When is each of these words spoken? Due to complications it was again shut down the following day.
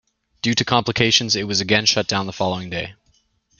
Due 0.41 0.55
to 0.55 0.65
complications 0.65 1.35
it 1.35 1.43
was 1.47 1.61
again 1.61 1.85
shut 1.85 2.07
down 2.07 2.25
the 2.25 2.33
following 2.33 2.71
day. 2.71 2.95